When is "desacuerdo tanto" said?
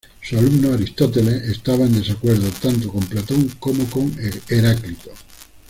1.93-2.91